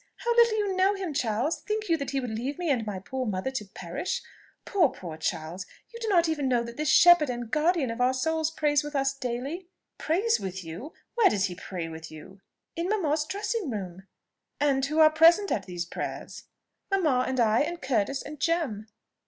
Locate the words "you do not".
5.93-6.27